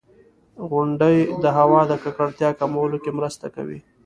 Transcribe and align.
•غونډۍ 0.69 1.17
د 1.43 1.45
هوا 1.57 1.81
د 1.87 1.93
ککړتیا 2.03 2.49
کمولو 2.59 2.97
کې 3.03 3.11
مرسته 3.19 3.45
کوي. 3.55 3.79